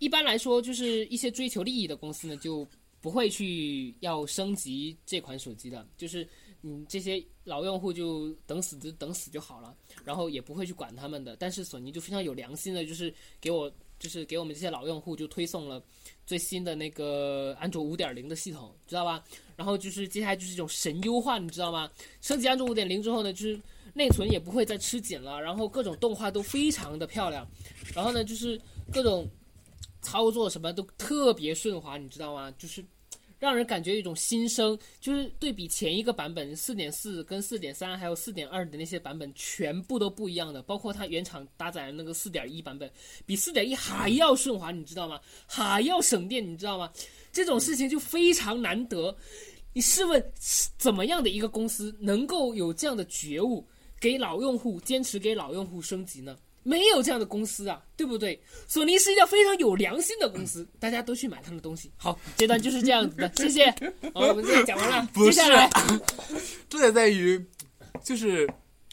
[0.00, 2.66] 一般来说，就是一些追求利益的公司呢，就
[3.00, 6.28] 不会去要升级这款手机的，就是
[6.62, 9.72] 嗯这些老用户就等死就等死就好了，
[10.04, 11.36] 然后也不会去管他们的。
[11.36, 15.80] 但是索尼就非常有良心的，就是给我就是给我们这些老用户就推送了
[16.26, 19.22] 最新的那个安卓五点零的系统，知道吧？
[19.54, 21.88] 然后就是接下来就是一种神优化，你知道吗？
[22.20, 23.58] 升级安卓五点零之后呢，就是
[23.94, 27.48] 内存也不会再吃紧了，然后各种动画都非常的漂亮，
[27.94, 28.60] 然后呢就是
[28.92, 29.26] 各种
[30.02, 32.52] 操作什么都特别顺滑，你知道吗？
[32.58, 32.84] 就是
[33.38, 42.90] 让人感觉一种新生，就是对比前一个版本四点四跟四点三还有四点二的那些版本，全部都不一样的，包括它原厂搭载的那个四点一版本，
[43.26, 45.20] 比四点一还要顺滑，你知道吗？
[45.46, 46.90] 还要省电，你知道吗？
[47.30, 49.14] 这种事情就非常难得。
[49.74, 50.32] 你试问，
[50.78, 53.66] 怎么样的一个公司能够有这样的觉悟，
[54.00, 56.34] 给老用户坚持给老用户升级呢？
[56.66, 58.40] 没有这样的公司啊，对不对？
[58.66, 61.92] 索尼是一家非常有良心的公司，大家都去买他们的东西。
[61.96, 63.70] 好，这段就是这样子的， 谢谢。
[64.12, 65.70] 好，我们这讲完了，不接下来
[66.68, 67.40] 重点在于，
[68.02, 68.50] 就是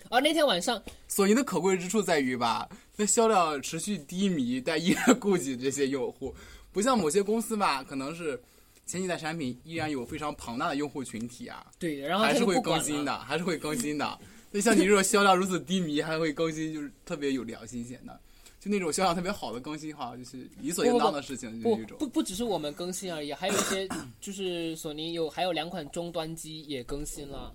[0.09, 6.36] 啊，那天晚上索尼的可贵之处在于吧，那销量持续低迷，但依然顾及这些用户，
[6.71, 8.39] 不像某些公司吧，可能是
[8.86, 12.53] 前几代产品依然有非常庞大的用户群体啊，对，然后还是会。
[12.62, 14.19] 更新的，还是会更新的。
[14.53, 18.17] 那像你这种销量如此低迷，还会更新，就是特别有良心显得。
[18.59, 21.97] 就那种销量特别好的更新，好像就是理所应当的事情，就不是这种。
[21.97, 23.89] 不不只是我们更新而已，还有一些
[24.21, 27.53] 就是索尼有还有两款终端机也更新了，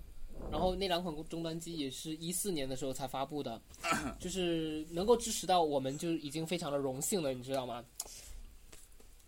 [0.51, 3.59] 然后那两款终端机也是一四年的时候才发布的，
[4.21, 7.83] 就是能够支持到我们就已经非常的荣幸了，你知道吗？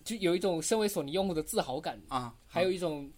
[0.04, 3.10] 就有一种身为索尼用户的自豪感，啊，还有一种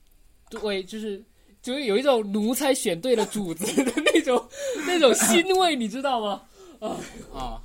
[0.50, 1.20] 对，就是
[1.62, 4.48] 就是有一种奴才选对了主子 的那种
[4.86, 6.42] 那种欣慰，你知道吗？
[6.80, 6.96] 啊
[7.32, 7.60] 啊，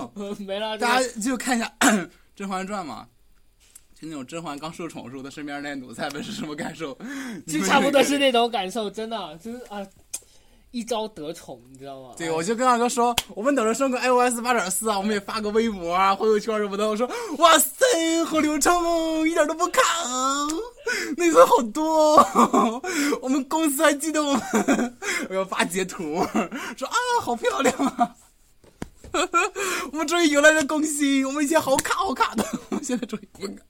[0.38, 1.72] 没了，大家就看一下
[2.36, 3.08] 《甄嬛传》嘛。
[3.98, 6.92] 就那种甄嬛刚受宠的时候，她身边那些奴才们是什么感受？
[7.46, 9.86] 就差不多是那种感受，真的就是啊，
[10.72, 12.14] 一朝得宠，你知道吗？
[12.16, 16.88] 对，我就跟二哥说，我们等着升个 iOS 八点四啊，我们也发个微博啊、朋友圈什么的。
[16.88, 17.06] 我说，
[17.36, 20.48] 哇塞，好流畅哦，一点都不卡啊，
[21.18, 22.82] 内存好多哦。
[23.20, 24.96] 我们公司还记得我们，
[25.28, 26.26] 我要发截图，
[26.74, 28.16] 说啊，好漂亮啊。
[29.92, 33.62] 我们终于迎来了更新，我们以前好卡好卡的，我们现在终于不卡。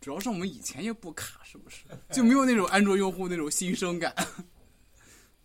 [0.00, 1.80] 主要是我们以前也不卡，是不是？
[2.10, 4.14] 就没有那种安卓用户那种新生感。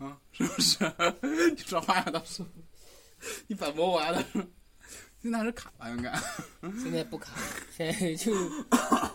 [0.03, 0.77] 啊，是不是？
[1.55, 2.43] 你说话呀，当时
[3.47, 4.47] 你反驳我呀，当时
[5.21, 6.13] 现在还是卡吧，应该。
[6.81, 7.31] 现在不卡，
[7.75, 8.33] 现在就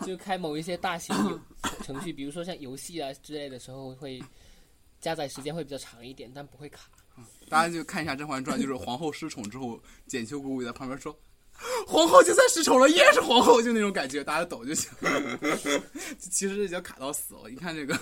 [0.05, 1.39] 就开某一些大型游
[1.83, 4.21] 程序，比如说像游戏啊之类的时候，会
[4.99, 6.89] 加载时间会比较长一点，但不会卡。
[7.49, 11.13] 大家就看一下《甄嬛传》，就是皇后失宠之后，简秋姑姑在旁边说
[11.85, 14.89] ：“皇后就算失宠了，依然是皇后。”就那种感觉，大家懂就行。
[16.17, 17.99] 其实已经卡到死了，你看这个。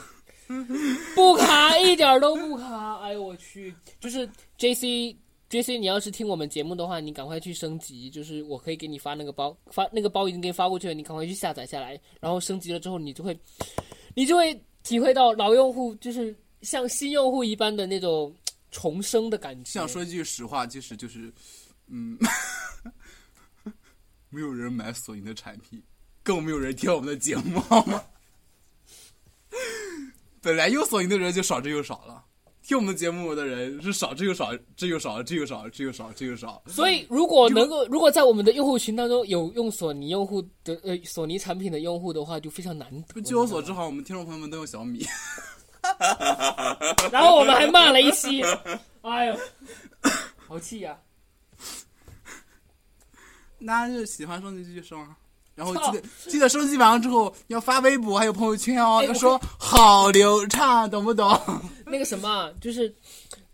[1.16, 2.98] 不卡，一点都不卡。
[3.04, 3.74] 哎呦我去！
[4.00, 5.18] 就是 J C
[5.50, 8.10] J C，你要是听我们节目的话，你赶快去升级。
[8.10, 12.00] 就是我可以给你发那个包，发那个包已经给你发过去了，你赶快去下载下来。
[12.20, 13.38] 然后升级了之后，你就会，
[14.14, 18.34] 你就会体会到老用户就是像新用户一般的那种
[18.72, 19.72] 重生的感觉。
[19.72, 21.32] 想说一句实话，其实就是，
[21.88, 22.18] 嗯，
[24.30, 25.82] 没有人买索尼的产品，
[26.24, 27.60] 更没有人听我们的节目。
[27.60, 28.02] 好吗
[30.48, 32.24] 本来有索尼的人就少之又少了，
[32.64, 36.64] 听我们节目的人是少之又少，之又少，之又少，之又少，之又少。
[36.68, 43.22] 所以，如果能够，如果在我们的用户群当中有用索尼用户的呃索尼产品的用户的话，就非常难得。
[43.24, 45.06] 据我所知，好像我们听众朋友们都用小米。
[47.12, 48.42] 然后我们还骂了一期，
[49.02, 49.38] 哎呦，
[50.48, 50.98] 好气呀、
[53.60, 55.18] 那就喜欢双击继续升啊。
[55.58, 61.36] 然后记得记得收集完了之后要发微博还有朋友圈哦，哎要说好流畅，懂不懂？
[61.84, 62.94] 那个什么啊，就是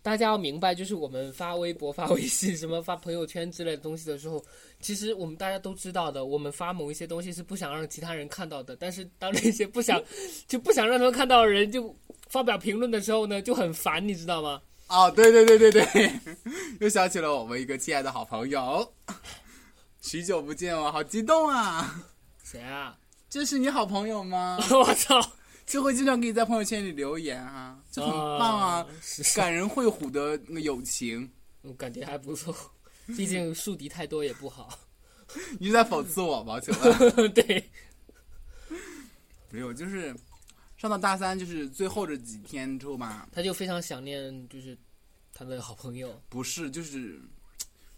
[0.02, 4.44] 大家要明白，就是我们发微博、发微信、什么发朋友圈之类的东西的时候，
[4.82, 8.76] 其实我们大家都知道的，我们发某一些东西是不想让其他人看到的。
[8.76, 9.98] 但是当那些不想
[10.46, 11.96] 就不想让他们看到的人就
[12.28, 14.60] 发表评论的时候呢，就很烦，你知道吗？
[14.88, 16.12] 哦，对对对对对，
[16.80, 18.86] 又想起了我们一个亲爱的好朋友，
[20.04, 22.04] 许久不见，我好激动啊！
[22.44, 22.94] 谁啊？
[23.30, 24.58] 这是你好朋友吗？
[24.70, 25.18] 我操！
[25.64, 28.86] 就会经常给你在朋友圈里留言啊，就很棒啊，
[29.34, 31.32] 感人肺腑的那个友情。
[31.62, 32.54] 我感觉还不错，
[33.16, 34.78] 毕竟树敌太多也不好。
[35.58, 36.60] 你是在讽刺我吗？
[36.60, 37.32] 请问？
[37.32, 37.70] 对，
[39.48, 40.14] 没有，就是
[40.76, 44.76] 上到大三，就是最后这几天之后吧，他就非常想念，就是
[45.32, 46.20] 他的好朋友。
[46.28, 47.18] 不是，就是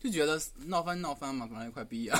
[0.06, 2.18] 就觉得闹翻闹翻嘛，反正也快毕业了。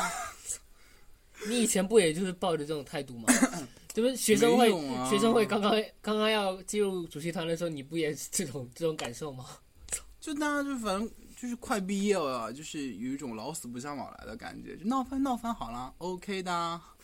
[1.49, 3.29] 你以前不也就是抱着这种态度吗？
[3.95, 5.73] 就是学生会，啊学生会刚刚
[6.03, 9.47] 刚刚要进入主席团的时候，你不也是这种这种感受吗？
[10.21, 11.09] 就大家就反正
[11.41, 16.95] 就是快毕业了，就是有一种老死不相往来的感觉，就闹翻闹翻好了，OK 的啊。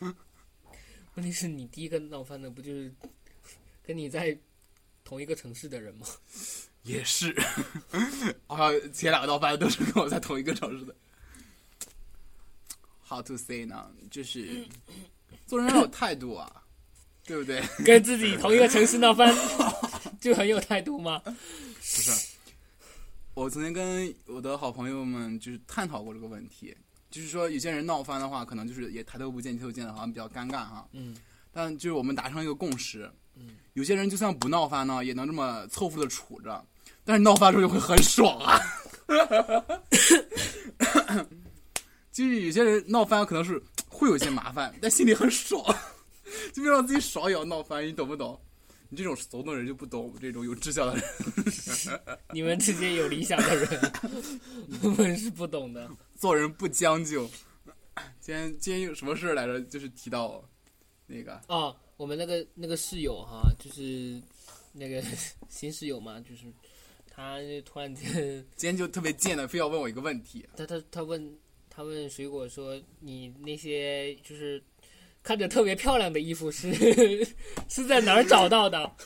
[1.14, 2.92] 问题是你第一个闹翻的不就是
[3.82, 4.36] 跟你在
[5.04, 6.06] 同一个城市的人吗？
[6.90, 7.34] 也是，
[8.46, 10.94] 好像前两个闹翻都是跟我在同一个城市的。
[13.06, 13.90] How to say 呢？
[14.10, 14.64] 就是
[15.46, 16.50] 做人要有态度啊，
[17.26, 17.62] 对不对？
[17.84, 19.34] 跟自己同一个城市闹翻，
[20.20, 21.20] 就很有态度吗？
[21.24, 21.32] 不
[21.80, 22.28] 是，
[23.34, 26.76] 我曾经跟我的好朋友们就是探讨过这个问题，
[27.10, 30.86] 就是说有些人闹翻的话，可能就是也抬头不见低头见的，好像比较尴尬哈。
[30.92, 31.16] 嗯
[31.52, 36.64] 但就是我们达成一个共识，嗯，有些人就算不闹翻呢，也能这么凑合的处着，
[37.10, 38.60] 但是闹翻之后就会很爽啊。
[42.12, 45.60] 就是有些人闹翻可能是会有些麻烦，但心里很爽，
[46.52, 48.40] 就为让自己爽也要闹翻，你懂不懂？
[48.88, 51.04] 你这种怂的人就不懂我们这种有志向的人。
[52.32, 53.92] 你们这些有理想的人，
[54.84, 55.90] 我们是不懂的。
[56.16, 57.28] 做人不将就。
[58.20, 59.60] 今天今天有什么事来着？
[59.62, 60.40] 就是提到
[61.08, 64.22] 那个哦，我们那个那个室友哈，就是
[64.72, 65.02] 那个
[65.50, 66.44] 新室友嘛，就是
[67.20, 68.10] 他突然间，
[68.56, 70.48] 今天就特别贱的，非要问我一个问题。
[70.56, 74.62] 他他他问他问水果说，你那些就是
[75.22, 76.72] 看着特别漂亮的衣服是
[77.68, 78.90] 是在哪儿找到的？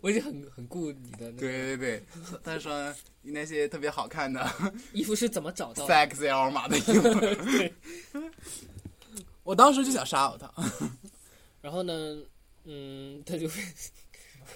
[0.00, 2.02] 我已经很很顾你的那个对对对，
[2.42, 2.90] 他说
[3.20, 4.50] 你那些特别好看的
[4.94, 8.30] 衣服是怎么找到的？XL 码的衣服，
[9.42, 10.50] 我当时就想杀了他，
[11.60, 12.16] 然后呢，
[12.64, 13.46] 嗯，他就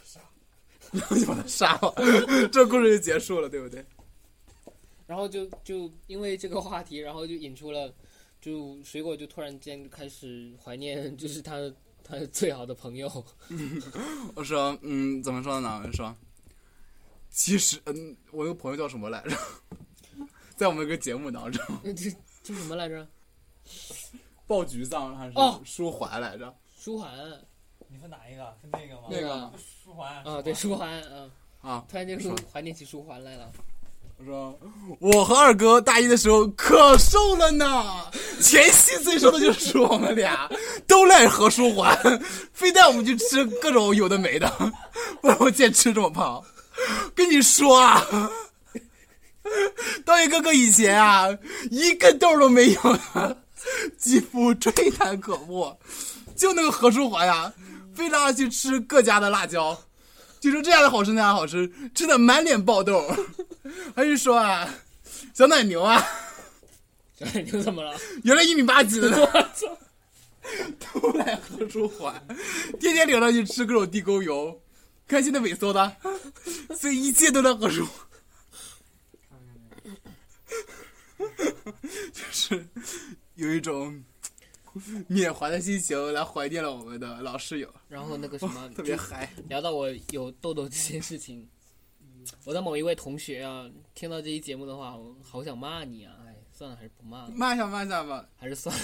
[0.92, 3.85] 然后就把他杀了，这故事就结束了，对不对？
[5.07, 7.92] 然后就就因为这个话题，然后就引出了，
[8.40, 11.59] 就水果就突然间开始怀念，就是他
[12.02, 13.09] 他最好的朋友，
[14.35, 15.83] 我说，嗯，怎么说呢？
[15.85, 16.16] 我说，
[17.28, 19.37] 其实，嗯，我那个朋友叫什么来着？
[20.57, 22.11] 在我们一个节目当中，那这
[22.42, 23.07] 这什么来着？
[24.46, 26.54] 爆菊藏还是哦舒缓来着？
[26.76, 27.11] 舒缓
[27.94, 28.42] 你说哪一个？
[28.61, 29.02] 是那个吗？
[29.09, 31.30] 那个舒缓啊，对，舒缓啊，
[31.62, 33.48] 啊，突然间说怀念起舒缓来了。
[34.18, 34.59] 我说，
[34.98, 40.50] 我和二哥大一的时候可瘦了呢，前戏最瘦的就是我们俩，
[40.88, 41.96] 都赖何书桓，
[42.52, 44.48] 非带我们去吃各种有的没的，
[45.20, 46.42] 不然我见吃这么胖。
[47.14, 48.04] 跟你说啊，
[50.04, 51.28] 道爷哥哥以前啊，
[51.70, 52.80] 一个痘都没有，
[53.96, 55.78] 肌肤吹弹可破，
[56.35, 57.52] 就那个何书桓呀，
[57.94, 59.78] 非拉着去吃各家的辣椒。
[60.40, 63.02] 就说这样的好吃那样好吃，吃的满脸爆痘。
[63.96, 64.68] 他就说啊，
[65.33, 66.04] 小奶牛啊，
[67.18, 67.98] 小奶牛怎么了？
[68.24, 69.78] 原来一米八几的呢， 我操！
[70.92, 72.22] 都来何处还，
[72.78, 74.61] 天天领着去吃各种地沟油，
[75.09, 75.96] 开心的萎缩的，
[76.76, 78.04] 所以一切都在何书桓。
[82.12, 82.68] 就是
[83.37, 84.04] 有一种
[85.08, 89.32] 缅怀的心情来怀念了我们的老室友，然后那个什么， 特别嗨。
[89.48, 91.48] 聊到我有痘痘这件事情，
[92.44, 96.16] 我的某一位同学啊，听到这期节目的话，我好想骂你啊！
[96.26, 98.82] 哎，算了，还是不骂了，骂一下骂一下吧，还是算了，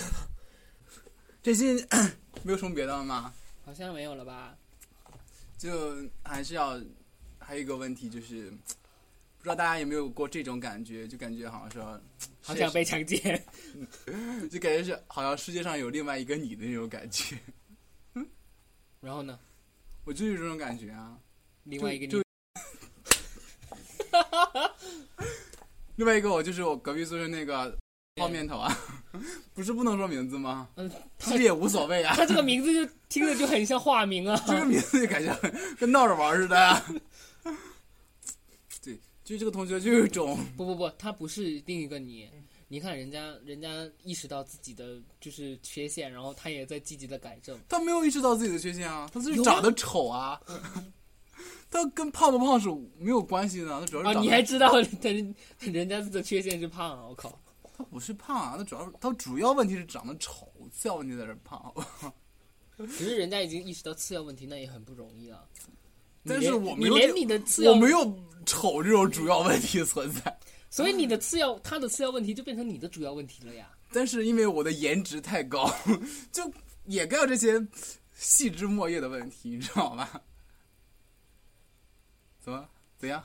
[1.43, 1.77] 最近
[2.45, 3.33] 没有什么别的了吗？
[3.65, 4.57] 好像没有了吧？
[5.59, 6.81] 就还是要，
[7.39, 8.53] 还有一个问题就是，
[9.41, 12.01] 不知道大家有没有过这种感觉，就感觉好像说，
[12.45, 13.43] 好想被强奸。
[14.53, 17.39] 就感觉是好像世界上有另外一个你的那种感觉，
[19.01, 19.39] 然后呢，
[20.05, 21.17] 我就有这种感觉啊。
[21.65, 22.25] 另外一个就你，
[25.97, 27.75] 另外一个我就是我隔壁宿舍那个
[28.17, 28.77] 泡面头啊，
[29.55, 30.69] 不是不能说名字吗？
[30.77, 34.39] 嗯，其实也无所谓啊，他这个名字就听着就很像化名啊。
[34.47, 35.35] 这个名字就感觉
[35.79, 36.85] 跟闹着玩似的呀。
[39.31, 42.29] 对，就这个同学就有一种，不不不，他不是另一个你。
[42.67, 47.59] 你看人家，人家意识到自己的就是缺陷，然后他也在积极的改正。
[47.69, 50.41] 他没有意识到自己的缺陷啊，他只是有啊长得丑啊。
[51.71, 55.09] 他跟胖不胖是没有关系的，他主要是啊，你还知道他
[55.71, 57.07] 人家的缺陷是胖啊！
[57.09, 57.41] 我靠，
[57.77, 61.73] 他不是胖啊，他主要是他主要问题是长得丑，次要问题在这儿胖。
[62.99, 65.47] 只是人家已经意识到次要问题，那也很不容易了。
[66.25, 70.39] 但是我没有你连你的次要我没有丑这种主要问题存在，
[70.71, 73.71] 所以你的次要他的次要问题就变成你的主要问题了呀。
[73.93, 75.73] 但是因为我的颜值太高，
[76.31, 76.53] 就
[76.87, 77.67] 掩盖了这些
[78.15, 80.09] 细枝末叶的问题，你知道吗？
[82.41, 83.23] 怎么怎样？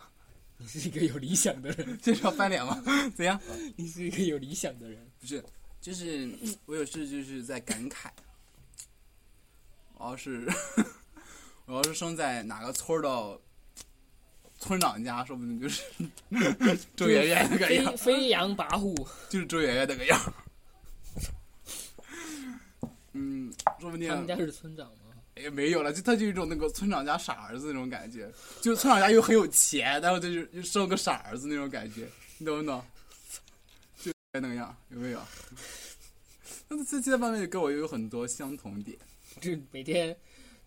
[0.57, 2.81] 你是一个有理想的人， 这是要翻脸吗？
[3.15, 3.39] 怎样？
[3.75, 5.05] 你是一个有理想的人。
[5.19, 5.43] 不是，
[5.81, 6.29] 就是
[6.65, 8.07] 我有事就是在感慨，
[9.95, 10.47] 我要是
[11.65, 13.39] 我要是生在哪个村儿的
[14.59, 15.81] 村长家，说不定就是
[16.95, 18.95] 周爷爷那个样飞，飞扬跋扈，
[19.29, 20.33] 就是周爷爷那个样儿。
[23.13, 24.93] 嗯，说不定他们家是村长吗？
[25.35, 32.07] 也没有了，就他就有一种那个村长家傻儿子那种感觉，就村长家又很有钱，然后他就又生个傻儿子那种感觉，
[32.37, 32.81] 你懂不懂？
[34.01, 35.19] 就那个样，有没有？
[36.67, 38.97] 那这这方面跟我又有很多相同点，
[39.41, 40.15] 就每天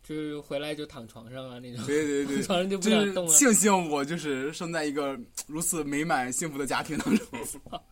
[0.09, 3.34] 就是回来就躺床上啊那种，对对对， 床上就不想动了。
[3.34, 7.26] 庆幸我就是生在一个如此美满幸福的家庭当中。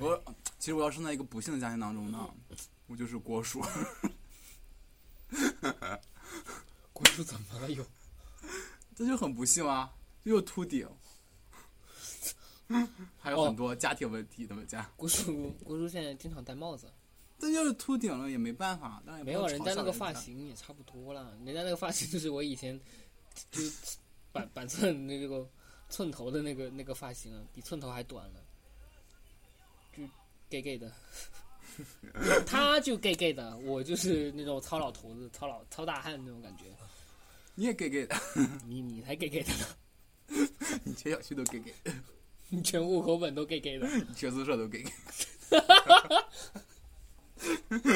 [0.00, 0.20] 我
[0.58, 2.28] 其实我要生在一个不幸的家庭当中呢，
[2.88, 3.62] 我就是国叔。
[6.92, 7.86] 国叔怎么了又？
[8.96, 9.88] 这就很不幸啊，
[10.24, 10.84] 又秃顶，
[13.20, 14.48] 还有很多家庭问题。
[14.48, 16.92] 他们家，国叔国叔现在经常戴帽子，
[17.40, 22.78] 这就是秃顶了也没办法，没有人家那个发型也差不多了，人家那个发型就是我以前
[23.50, 23.96] 就是
[24.30, 25.48] 板板寸那个
[25.88, 28.40] 寸头的那个那个发型啊，比寸头还短了，
[29.96, 30.02] 就
[30.50, 30.92] gay gay 的。
[32.44, 36.64] 他就 gay gay 的，我就是那种糙老头子、糙老糙大汉那种感觉。
[37.54, 38.14] 你也 gay gay 的，
[38.66, 39.66] 你你才 gay gay 的呢，
[40.84, 41.72] 你全小区都 gay gay，，
[42.48, 44.90] 你全户口本都 gay gay 的，你全宿舍都给给。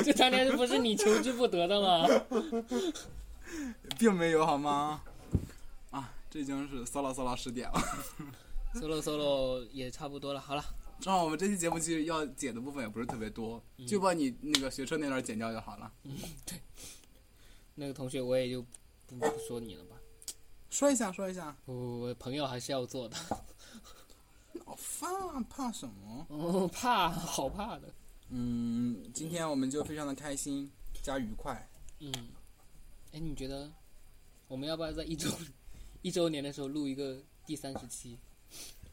[0.04, 2.06] 这当年不是你求之不得的吗？
[3.98, 5.02] 并没有好吗？
[5.90, 7.80] 啊，这已经是 solo solo 十点了。
[8.74, 10.64] solo solo 也差不多了，好了，
[11.00, 15.92] 正好我们这期节目其实要剪的部分也不是特别多，就把你那个学车那段剪掉就好了。
[16.04, 16.16] 嗯，
[16.46, 16.58] 对
[17.76, 18.62] 那个同学我也就
[19.06, 19.96] 不不说你了吧，
[20.70, 21.54] 说一下，说一下。
[21.66, 23.16] 我我朋友还是要做的，
[24.64, 26.26] 好 怕怕什么？
[26.30, 27.92] 哦，怕，好怕的，
[28.30, 30.70] 嗯，今天我们就非常的开心
[31.02, 31.68] 加愉快。
[32.00, 32.12] 嗯，
[33.12, 33.70] 哎，你觉得
[34.48, 35.30] 我们要不要在一周
[36.02, 38.18] 一周年的时候录一个第三十期？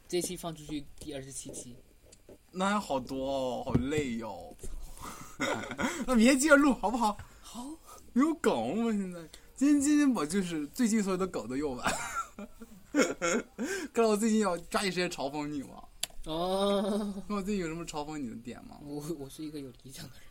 [0.08, 1.74] 这期放出去第二十七期，
[2.50, 4.54] 那还好多哦，好累哟、
[6.06, 7.16] 那明天接着录好不好？
[7.40, 7.66] 好，
[8.12, 9.20] 没有梗，我现在
[9.56, 11.92] 今天今天我就是最近所有的梗都用完。
[13.94, 15.82] 看来我最近要抓紧时间嘲讽你嘛。
[16.24, 18.78] 哦，那我最近有什么嘲讽你的点吗？
[18.84, 20.24] 我我是一个有理想的人，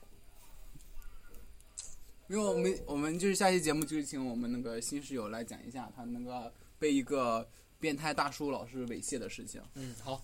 [2.29, 7.45] 因为我们我们就是下期节目就是请我们那个新室友来讲一下他那个被一个
[7.79, 9.61] 变态大叔老师猥亵的事情。
[9.75, 10.23] 嗯，好，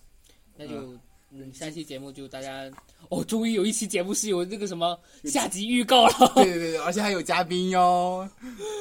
[0.55, 0.97] 那就
[1.31, 2.71] 嗯，下期节目就大家
[3.09, 8.25] 哦，终于有一期节目是有那个什么下集预告了，对对对，而且还有嘉宾哟。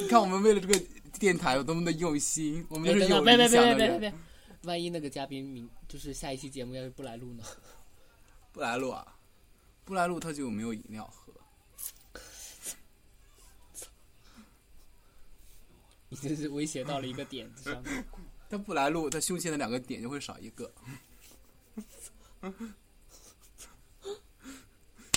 [0.00, 0.80] 你看我们为了这个
[1.18, 3.76] 电台有多么的用心，我们哎，就是有别别理想的人。
[3.76, 4.14] 别别别别，
[4.62, 7.44] 万一那个嘉宾明就是下一期节目要是不来录呢？
[8.52, 9.16] 不来录啊，
[9.84, 11.32] 不来录他就没有饮料喝。
[16.08, 18.04] 你这是威胁到了一个点子上面。
[18.48, 20.72] 他不来录，他胸前的两个点就会少一个。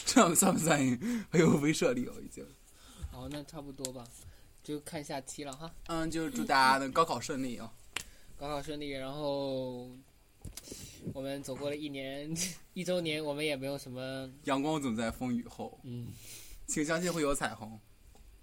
[0.06, 0.80] 这样算不算
[1.32, 2.14] 很有威慑力哦？
[2.24, 2.44] 已经。
[3.12, 4.04] 好，那差不多吧，
[4.64, 5.72] 就看下期了哈。
[5.86, 7.72] 嗯，就祝大家的高考顺利哦。
[8.36, 9.92] 高考顺利，然后
[11.14, 12.30] 我们走过了一年
[12.74, 16.08] 一周年，我们也没有什么，阳光总在风雨后，嗯，
[16.68, 17.80] 请相信会有彩虹。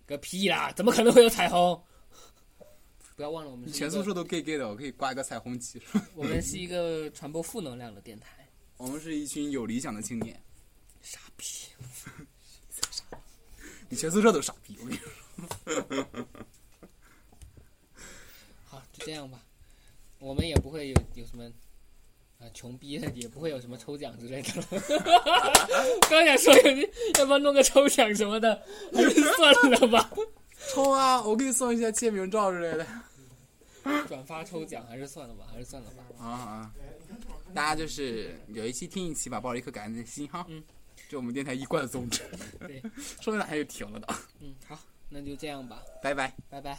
[0.07, 1.80] 个屁啦，怎么可能会有彩虹？
[3.16, 5.80] 不要忘了，我们全宿舍都 gay gay 的，我可以挂一个彩虹旗。
[6.14, 8.47] 我们是一个传播负能量的电台。
[8.76, 10.40] 我们是一群有理想的青年。
[11.01, 11.44] 傻逼，
[13.88, 15.11] 你全宿舍都傻逼，我跟你说。
[18.64, 19.42] 好，就这样吧。
[20.18, 21.51] 我们也不会有有什么
[22.39, 24.49] 啊，穷逼的也不会有什么抽奖之类的。
[26.11, 26.55] 刚想说
[27.18, 28.62] 要不要弄个抽奖什么的，
[29.37, 30.11] 算了吧。
[30.74, 32.87] 抽啊，我给你送一些签名照之类的。
[34.09, 36.03] 转发抽奖还是算了吧，还是算了吧。
[36.18, 36.72] 啊啊！
[37.55, 40.45] 大家就是有一期听一期吧，抱着一颗感恩的心哈。
[40.49, 40.62] 嗯，
[41.09, 42.22] 就我们电台一贯的宗旨。
[42.59, 42.82] 对，
[43.20, 44.14] 说到哪就停了的。
[44.41, 44.76] 嗯，好，
[45.09, 45.82] 那就这样吧。
[46.03, 46.78] 拜拜，拜拜。